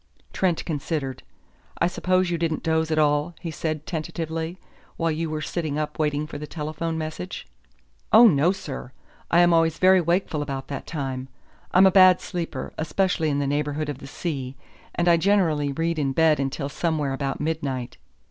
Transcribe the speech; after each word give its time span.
Trent 0.33 0.65
considered. 0.65 1.21
"I 1.79 1.85
suppose 1.85 2.31
you 2.31 2.39
didn't 2.39 2.63
doze 2.63 2.89
at 2.89 2.97
all," 2.97 3.35
he 3.39 3.51
said 3.51 3.85
tentatively, 3.85 4.57
"while 4.97 5.11
you 5.11 5.29
were 5.29 5.43
sitting 5.43 5.77
up 5.77 5.99
waiting 5.99 6.25
for 6.25 6.39
the 6.39 6.47
telephone 6.47 6.97
message." 6.97 7.45
"Oh, 8.11 8.27
no, 8.27 8.51
sir! 8.51 8.93
I 9.29 9.41
am 9.41 9.53
always 9.53 9.77
very 9.77 10.01
wakeful 10.01 10.41
about 10.41 10.69
that 10.69 10.87
time. 10.87 11.27
I'm 11.71 11.85
a 11.85 11.91
bad 11.91 12.19
sleeper, 12.19 12.73
especially 12.79 13.29
in 13.29 13.37
the 13.37 13.45
neighborhood 13.45 13.89
of 13.89 13.99
the 13.99 14.07
sea, 14.07 14.55
and 14.95 15.07
I 15.07 15.17
generally 15.17 15.71
read 15.71 15.99
in 15.99 16.13
bed 16.13 16.39
until 16.39 16.67
somewhere 16.67 17.13
about 17.13 17.39
midnight." 17.39 17.97